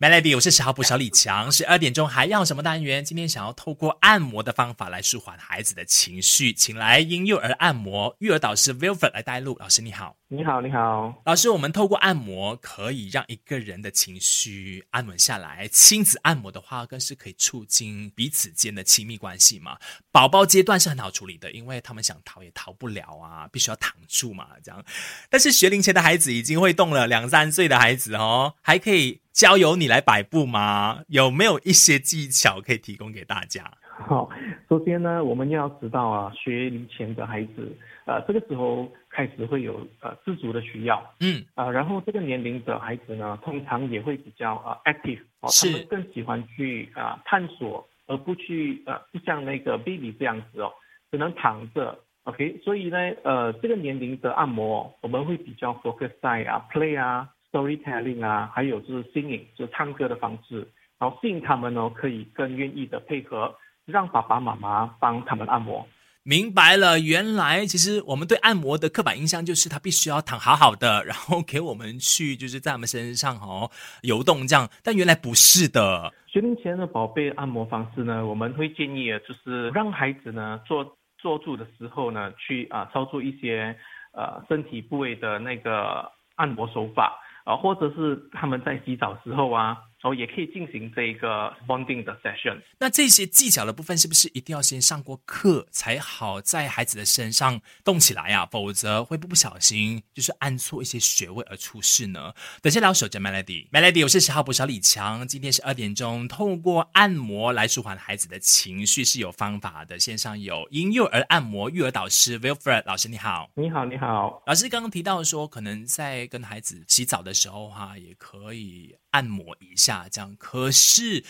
[0.00, 1.52] Melody，我是十号补小李强。
[1.52, 3.04] 十二点钟还要什么单元？
[3.04, 9.58] 今天想要透过按摩的方法来舒缓孩子的情绪，请来婴幼儿按摩育儿导师 Wilfred 来带路。
[9.60, 11.22] 老师你好，你好，你好。
[11.26, 15.68] 老师，我们透过按摩可以让一个人的情绪安稳下来。
[15.68, 19.76] 亲子按摩的话，更是可以促进彼此间的亲密关系嘛。
[20.10, 24.82] 宝宝阶段是很好处理的，因为他们想逃也逃不了啊，必须要躺住嘛，这样。
[25.28, 29.20] 但是学龄前的孩子已经会动了，两三岁的孩子哦，还可以。
[29.32, 31.02] 交由你来摆布吗？
[31.08, 33.64] 有没有一些技巧可以提供给大家？
[34.08, 34.28] 好，
[34.68, 37.76] 首先呢，我们要知道啊，学龄前的孩子，
[38.06, 50.72] 呃，这个时候开始会有呃自主的需要，嗯，啊，然后这个年龄的孩子呢，通常也会比较呃 active，哦，他们更喜欢去啊探索，而不去呃不像那个 baby 这样子哦，
[51.10, 57.28] 只能躺着，OK，所以呢，呃，这个年龄的按摩，我们会比较 focus 在啊 play 啊。
[57.52, 60.66] Storytelling 啊，还有就是 singing，就是唱歌的方式，
[60.98, 63.54] 然后吸引他们呢，可以更愿意的配合，
[63.86, 65.86] 让爸爸妈妈帮他们按摩。
[66.22, 73.70] 明白了，原来其实我们对按摩的刻板印象就是他必须要躺好好的，然后给我们去就是在我们身上哦
[74.02, 76.12] 游动这样，但原来不是的。
[76.26, 83.74] 学龄前的宝贝按摩方式呢，我们会建议就是让孩子呢坐坐住的时候呢，去啊操作一些
[84.12, 87.18] 呃身体部位的那个按摩手法。
[87.50, 92.58] 啊，或者是他们在洗澡时候啊，哦，也可以进行这个 bonding 的 session。
[92.78, 98.46] 那这些技巧的部分是不是一定要先上过课才好在孩子的身上动起来呀？
[98.50, 102.32] 否则会不不小心就是按错一些穴位而出事呢？
[102.62, 105.28] 等下聊守着 Melody，Melody，我是十号补小李强。
[105.28, 109.98] 今天是二点钟，透过按摩来舒缓孩子的情绪是有方法的。
[109.98, 114.42] 线上有婴幼儿按摩育儿导师 Wilfred 老师，你好，你好，你好。
[114.46, 120.34] 老师刚刚提到说，可能在跟孩子洗澡的时候哈，也可以按摩一下，这样。
[120.38, 121.22] 可是，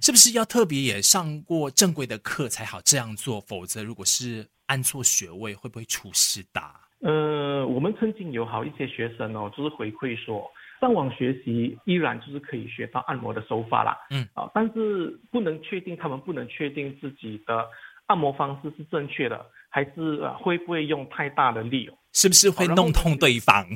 [0.00, 3.40] 是不是要特别也上过正规的课才好这样做？
[3.40, 6.60] 否则，如果是按错穴位，会不会出事的？
[7.00, 10.50] 呃，我们曾经有好一些学生哦，就是回馈说，
[10.80, 13.96] 上网学习依然就是可以学到按摩的手法啦。
[14.10, 17.66] 嗯，啊，但是不能确定，他们不能确定自己的
[18.06, 21.96] 按摩方式是正确的，还是会不会用太大的力哦？
[22.12, 23.66] 是不是会弄痛对方？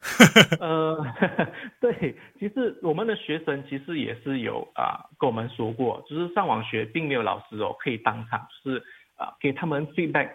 [0.60, 1.06] 呃，
[1.80, 8.82] 对，其实我们的学生其实也是有啊，跟我们说过，就是上网学并没有老师哦，可以当场是
[9.16, 10.30] 啊给他们 feedback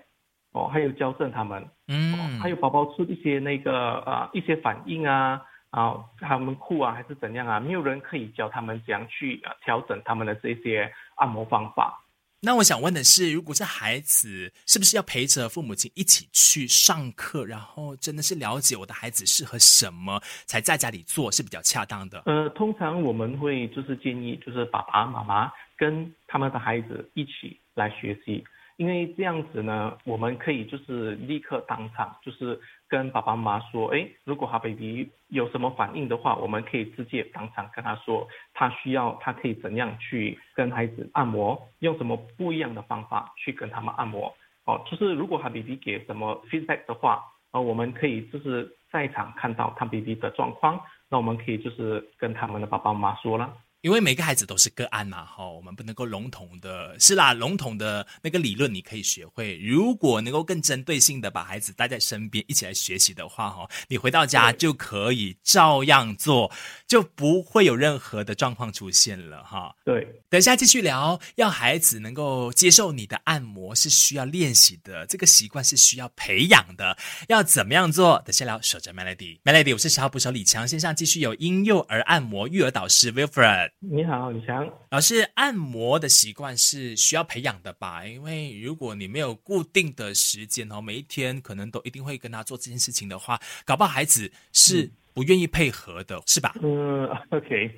[0.52, 12.05] 哦，还有矫正他们，嗯，还有宝宝出一些那个啊一些反应啊啊，他们哭啊还是怎样啊，没有人可以教他们怎样去调整他们的这些按摩方法。
[12.46, 22.22] 那我想问的是，如果是孩子，是不是要陪着父母亲一起去上课，然后真的是了解我的孩子适合什么，才在家里做是比较恰当的？
[22.28, 28.44] 呃，通常我们会就是建议，就是爸爸妈妈跟他们的孩子一起来学习。
[28.78, 32.60] 因为这样子呢，我们可以就是立刻当场就是
[32.90, 44.34] 跟爸爸妈妈说，哎，如果他 baby 有什么反应的话，我们可以直接当场跟他说，他需要他可以怎样去跟孩子按摩，用什么不一样的方法去跟他们按摩。
[44.66, 53.54] 哦，就是如果他 baby 给什么 feedback 的话，呃，我们可以就是在场看到他 baby 的状况，那我们可以就是跟他们的爸爸妈妈说了。
[53.86, 59.60] 因为每个孩子都是个案嘛，哈，我们不能够笼统的，是啦，笼统的那个理论你可以学会。
[59.60, 66.52] 如果能够更针对性的把孩子带在身边，一起来学习的话，哈，你回到家就可以照样做，
[66.88, 69.76] 就不会有任何的状况出现了，哈。
[69.86, 76.98] 对，等下继续聊，要孩子能够接受你的按摩是需要练习的，这个习惯是需要培养的，
[77.28, 78.20] 要怎么样做？
[78.26, 83.74] 等下聊，守着 Melody，Melody，我是十号捕手李强，线上继续有婴幼儿按摩育儿导师 Wilfred。
[83.80, 88.06] 你好，李强老师，按摩的习惯是需要培养的吧？
[88.06, 96.56] 因为如果你没有固定的时间哦，每一天可能都一定会跟他做这件事情的话，搞不好孩子是不愿意配合的，是吧？
[96.64, 97.70] 嗯，OK，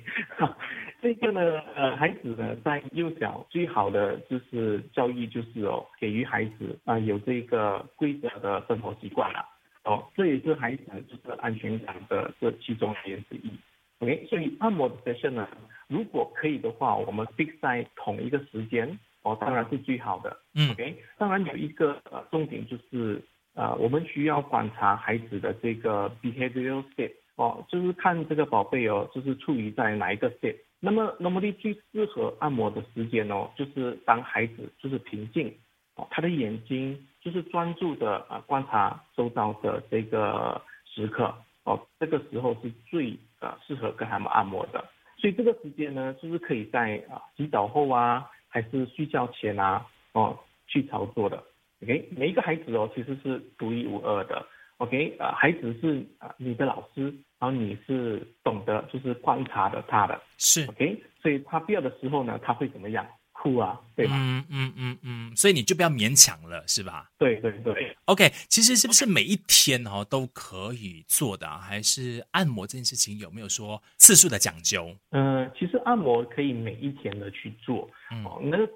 [1.02, 1.40] 这个呢，
[1.76, 9.44] 呃，孩子呢在幼小最好的就是教育就是哦，给予孩子啊有这个规则的生活习惯了，
[9.84, 13.52] 哦，这也是孩子就是安全感的这其中原因之一。
[13.98, 15.48] OK，所以按摩的 session 呢，
[15.88, 20.36] 如果可以的话，我们 fix 在同一个时间，哦，当然是最好的。
[20.54, 23.22] 嗯，OK，当然有一个呃重点就是，
[23.54, 30.56] 呃，我们需要观察孩子的这个 behavioral state，哦，就是看这个宝贝哦，就是处于在哪一个 state。
[30.80, 35.52] 那么，normally 最适合按摩的时间哦，就是当孩子就是平静，
[35.96, 41.34] 哦，他的眼睛就是专注的啊观察周遭的这个时刻。
[41.64, 44.82] 哦，这个时候是最呃适合跟他们按摩的。
[45.18, 51.42] 所以这个时间呢，就是可以在啊洗澡后啊，还是睡觉前啊，哦去操作的。
[51.82, 54.46] OK，每一个孩子哦，其实是独一无二的。
[54.78, 57.02] OK，呃，孩子是啊你的老师，
[57.40, 63.04] 然后你是懂得就是观察的他的，是 OK，所以他必要的时候呢，他会怎么样？
[63.40, 64.14] 哭啊，对吧？
[64.18, 74.92] 嗯嗯嗯嗯，所以你就不要勉强了，是吧对对对，？OK，其实是不是每一天哦都可以做的、啊，还是按摩这件事情有没有说次数的讲究？
[75.10, 78.66] 嗯，其实按摩可以每一天的去做，嗯哦，那个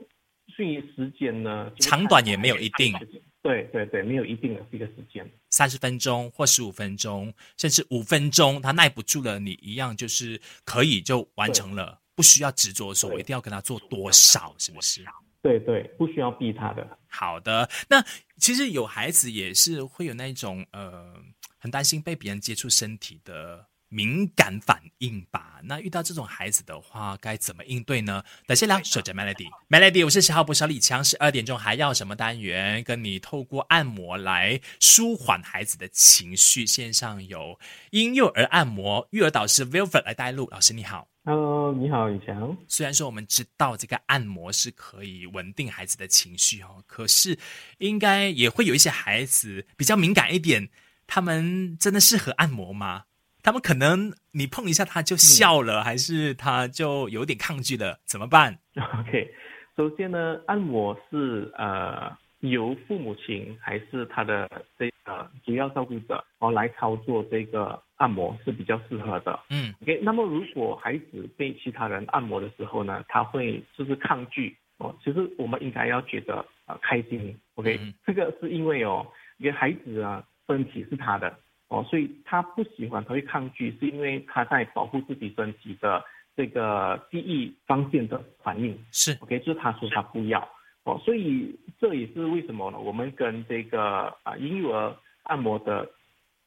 [0.56, 2.94] 至于时间呢，长短也没有一定
[3.42, 5.28] 对对对，没有一定的一个时间。
[5.50, 15.04] 三十分钟或十五分钟，甚至五分钟，他耐不住了，你一样就是可以就完成了，不需要执着说我一定要跟他做多少，是不是？
[15.42, 16.98] 对对，不需要逼他的。
[17.08, 18.04] 好的，那
[18.38, 21.14] 其实有孩子也是会有那种呃，
[21.58, 25.60] 很担心被别人接触身体的敏感反应吧？
[25.64, 28.24] 那遇到这种孩子的话，该怎么应对呢？
[28.46, 32.82] 等下聊，守着 Melody，Melody，我是十号不小李强，十二点钟还要什么单元？
[32.82, 36.64] 跟你透过按摩来舒缓孩子的情绪。
[36.64, 37.60] 线上有
[37.90, 41.06] 婴幼儿按摩育儿导师 Wilfred 来带路，老师你好。
[41.24, 42.56] Hello，你好，雨强。
[42.66, 47.38] 虽然说我们知道这个按摩是可以稳定孩子的情绪哦，可是
[47.76, 50.70] 应该也会有一些孩子比较敏感一点，
[51.06, 53.04] 他们真的适合按摩吗？
[53.42, 58.58] 他们可能你碰一下他就笑了，还是他就有点抗拒了，怎么办？
[59.00, 59.34] OK，
[59.76, 64.48] 首先呢，按摩是呃由父母亲还是他的
[64.78, 69.38] 这个主要照顾者哦来操作这个按摩是比较适合的。
[69.50, 77.36] 嗯 OK，那么如果孩子被其他人按摩的时候呢，他会就是抗拒哦，其实我们应该要觉得呃开心。
[77.54, 79.06] OK，、嗯这个是因为哦，
[79.38, 81.32] 因为孩子啊身体是他的
[81.72, 86.04] 哦，所以他不喜欢，他会抗拒，是因为他在保护自己身体的
[86.36, 88.78] 这个记忆方面的反应。
[88.90, 90.46] 是 OK，就是他说他不要
[90.84, 92.78] 哦，所以这也是为什么呢？
[92.78, 95.88] 我们跟这个啊婴幼儿按摩的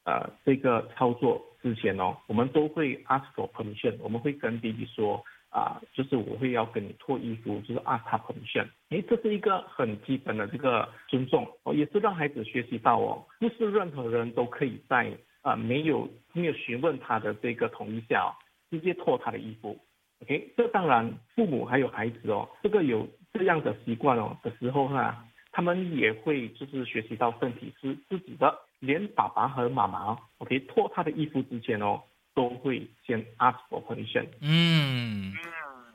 [0.04, 8.66] 呃这个操作之前哦，我们都会 ask for permission，我们会跟 baby 说啊，就是我会要跟你脱衣服，就是 ask 他 permission。
[8.90, 15.10] 诶，这是一个很基本的这个尊重哦，也是让孩子学习到哦，不是任何人都可以在
[15.42, 18.30] 啊没有没有询问他的这个同意下、哦，
[18.70, 19.78] 直接脱他的衣服。
[20.22, 25.14] OK，这当然父母还有孩子哦，这个有这样的习惯哦的时候呢，
[25.52, 32.02] 他们也会就是学习到身体是自己的，连爸爸和妈妈，OK，脱他的衣服之前哦，
[32.36, 34.28] 都会先 ask for permission。
[34.40, 35.32] 嗯。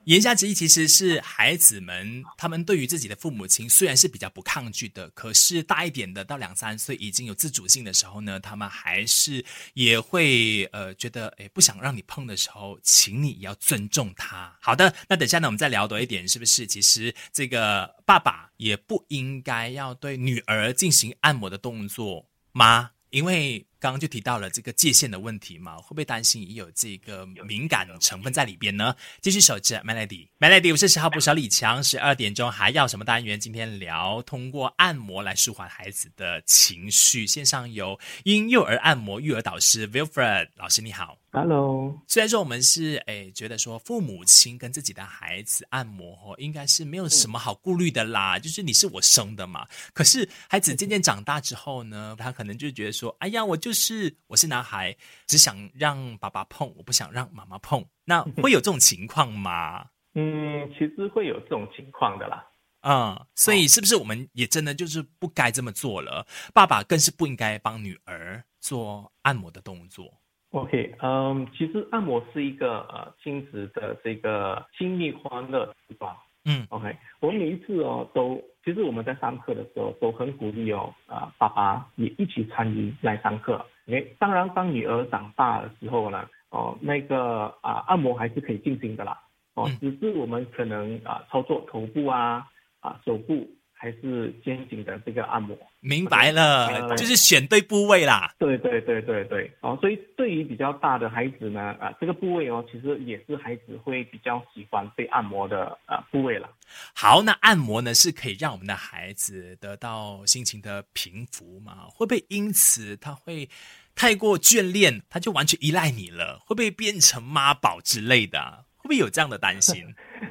[0.05, 9.45] 言下之意其实是孩子们，他们对于自己的父母亲虽然是比较不抗拒的，可是大一点的到两三岁已经有自主性的时候呢，他们还是
[9.75, 14.57] 也会呃觉得诶不想让你碰的时候，请你也要尊重他。
[14.59, 16.65] 好的，那等下呢我们再聊多一点，是不是？
[16.65, 22.89] 其实这个爸爸也不应该要对女儿进行按摩的动作吗？
[23.11, 28.95] 因为刚刚就提到了这个界限的问题嘛，会不会担心也有这个敏感成分在里边呢？
[29.21, 33.37] 继续守着 Melody，Melody，我是十号部小李强，十二点钟还要什么单元？
[33.37, 41.20] 今天聊通过按摩来舒缓孩子的情绪，线上有婴幼儿按摩育儿导师 Wilfred 老师，你好。
[41.33, 49.65] Hello，虽然说我们是诶觉得说父母亲跟自己的孩子按摩哦，应该是没有什么好顾虑的啦，就是你是我生的嘛。
[49.93, 54.93] 可是孩子渐渐长大之后呢，他可能就觉得说，哎呀，我就是我是男孩，
[55.25, 57.85] 只想让爸爸碰，我不想让妈妈碰。
[58.03, 59.85] 那会有这种情况吗？
[60.15, 62.45] 嗯，其实会有这种情况的啦。
[62.81, 66.27] 嗯，所以是不是我们也真的就是不该这么做了？
[66.53, 70.20] 爸爸更是不应该帮女儿做按摩的动作。
[70.51, 76.15] OK，嗯，其实按摩是一个呃亲子的这个亲密欢乐时光。
[76.43, 83.65] 嗯 OK，我们每一次哦都，其实我们在上课的时候都很鼓励哦，啊、爸爸也一起参与来上课。
[83.87, 89.17] OK，当然当女儿长大的时候呢，哦那个啊、按摩还是可以进行的啦。
[89.53, 92.45] 哦嗯，只是我们可能啊、操作头部啊
[92.79, 95.55] 啊手部还是肩颈的这个按摩。
[95.81, 98.33] 明白了，呃就是选对部位啦。
[98.37, 106.47] 对对对对对，哦，所以对于比较大的孩子呢，啊，这个部位哦，其实也是孩子会比较喜欢被按摩的啊部位了。
[106.93, 111.87] 好，那按摩呢是可以让我们的孩子得到心情的平复嘛？
[111.89, 113.49] 会不会因此他会
[113.95, 116.39] 太过眷恋，他就完全依赖你了？
[116.45, 118.59] 会不会变成妈宝之类的啊？
[118.77, 119.83] 会不会有这样的担心？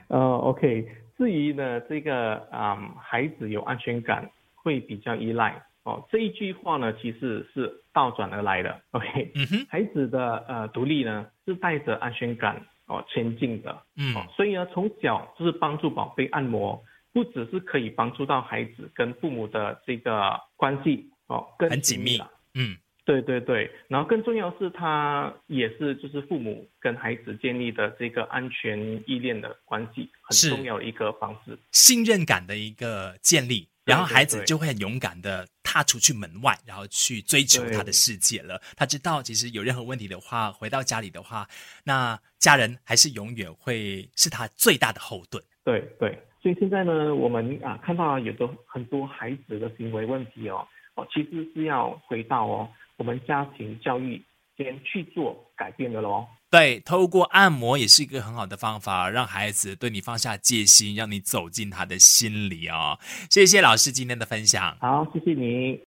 [0.08, 0.86] 呃， OK，
[1.18, 4.30] 至于呢，这个啊、嗯孩子有安全感
[4.62, 8.80] 会比较依赖哦，这一句话呢，其实是倒转而来的。
[8.92, 9.32] OK，
[9.68, 13.82] 孩子的呃独立呢是带着安全感哦前进的。
[13.96, 22.30] 嗯哦，所以呢，从小就是帮助宝贝按摩，不只是可以帮助到孩子跟父母的这个关系哦更很紧密了。
[22.54, 31.58] 嗯对对对，然后更重要是，他也是就是父母跟孩子建立的这个安全依恋的关系，很重要的一个方式。
[31.72, 38.60] 信任感的一个建立，然后孩子就会很勇敢的踏出去门外，然后去追求他的世界了。
[38.76, 41.48] 他知道，其实有任何问题的话，回到家里的话，
[41.84, 45.42] 那家人还是永远会是他最大的后盾。
[45.64, 54.22] 对对，所以现在呢，我们啊看到有的很多孩子的行为问题哦，哦，其实是要回到哦我们家庭教育
[54.62, 56.26] 先去做改变的喽。
[56.50, 62.98] 对，透过按摩也是一个很好的方法，让孩子对你放下戒心，让你走进他的心里哦。
[63.30, 64.76] 谢谢老师今天的分享。
[64.80, 65.78] 好，谢谢你。